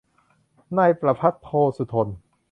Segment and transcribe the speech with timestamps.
[0.77, 2.07] นายประภัตร โพธสุธน